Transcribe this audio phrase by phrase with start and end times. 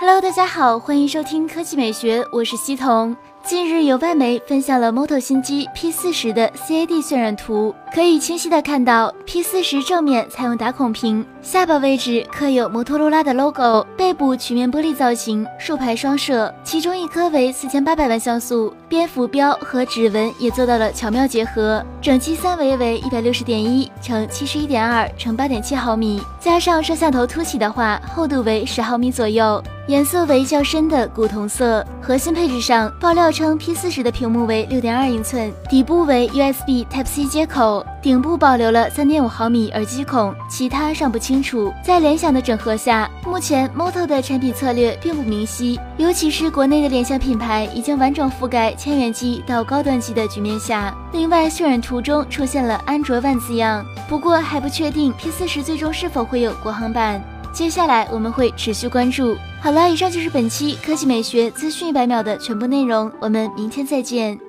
[0.00, 3.16] Hello，大家好，欢迎收听科技美学，我是西彤。
[3.44, 21.84] 近日有外媒分享了 Moto 新机 P40 的 CAD 渲染图，可以清晰的看到 P40 正面采用打孔屏，下巴位置刻有摩托罗拉的 logo，背部曲面玻璃造型，竖排双摄，其中一颗为四千八百万像素，边浮标和指纹也做到了巧妙结合。
[22.00, 29.60] 整机三维为一百六十点一乘七十一点二乘八点七毫米，加上摄像头凸起的话，厚度为十毫米左右。
[29.88, 31.84] 颜色为较深的古铜色。
[32.00, 41.72] 核心配置上，爆料称 P40 的屏幕为六点二英寸，底部为 USB Type C 接口，顶部保留了三点五毫米耳机孔，其他尚不清楚。
[41.82, 50.94] 在联想的整合下，目前 Moto 的产品策略并不明晰，尤其是国内的联想品牌已经完整覆盖千元机到高端机的局面下。
[51.12, 57.22] 另外，渲染图中出现了安卓万字样，不过还不确定 P40 最终是否会有国行版。
[57.52, 59.36] 接下来我们会持续关注。
[59.60, 64.47] 好了，以上就是本期科技美学资讯一百秒的全部内容，我们明天再见。